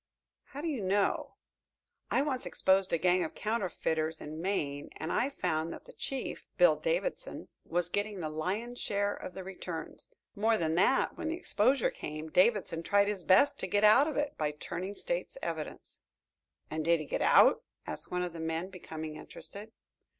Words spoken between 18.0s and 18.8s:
one of the men,